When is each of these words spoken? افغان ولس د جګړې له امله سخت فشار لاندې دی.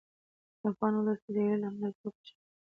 افغان 0.69 0.93
ولس 0.95 1.19
د 1.23 1.27
جګړې 1.35 1.55
له 1.61 1.67
امله 1.69 1.89
سخت 1.99 2.17
فشار 2.19 2.35
لاندې 2.39 2.47
دی. 2.47 2.53